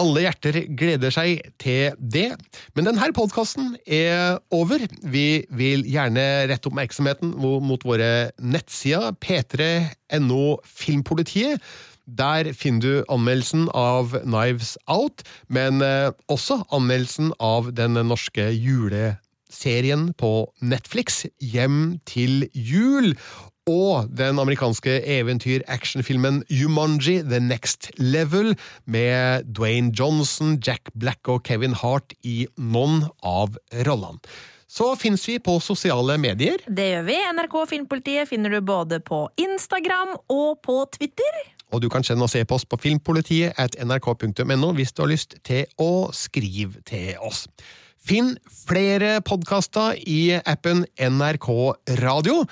[0.01, 2.29] Alle hjerter gleder seg til det.
[2.77, 4.83] Men denne podkasten er over.
[5.07, 11.63] Vi vil gjerne rette oppmerksomheten mot våre nettsider p3.no Filmpolitiet.
[12.07, 20.13] Der finner du anmeldelsen av Knives Out, men eh, også anmeldelsen av den norske juleserien
[20.15, 23.17] på Netflix, Hjem til jul
[23.67, 28.55] og den amerikanske eventyr-actionfilmen Jumanji The Next Level,
[28.85, 34.23] med Dwayne Johnson, Jack Black og Kevin Hart i noen av rollene.
[34.71, 36.63] Så fins vi på sosiale medier.
[36.67, 37.19] Det gjør vi.
[37.39, 41.56] NRK Filmpolitiet finner du både på Instagram og på Twitter.
[41.75, 45.67] Og du kan sende oss e-post på filmpolitiet at nrk.no hvis du har lyst til
[45.83, 47.47] å skrive til oss.
[48.07, 48.37] Finn
[48.69, 51.49] flere podkaster i appen NRK
[52.03, 52.45] Radio.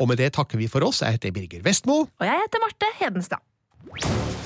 [0.00, 1.04] Og med det takker vi for oss.
[1.04, 2.02] Jeg heter Birger Vestmo.
[2.10, 4.45] Og jeg heter Marte Hedenstad.